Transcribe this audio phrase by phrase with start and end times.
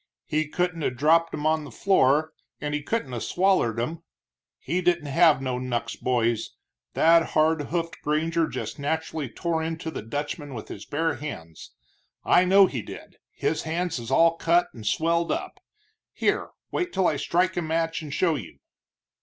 [0.25, 4.01] He couldn't 'a' dropped 'em on the floor, and he couldn't 'a' swallered 'em.
[4.57, 6.55] He didn't have no knucks, boys
[6.95, 11.73] that hard hoofed granger just naturally tore into the Dutchman with his bare hands.
[12.25, 15.59] I know he did, his hands is all cut and swelled up
[16.11, 18.57] here, wait till I strike a match and show you."